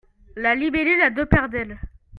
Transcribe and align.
La 0.35 0.55
libellule 0.55 1.03
a 1.03 1.11
deux 1.11 1.27
paires 1.27 1.47
d'ailes. 1.47 1.77